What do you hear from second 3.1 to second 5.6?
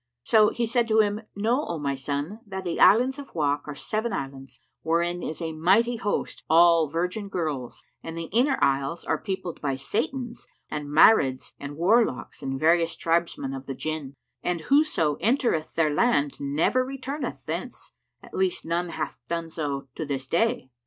of Wak are seven islands, wherein is a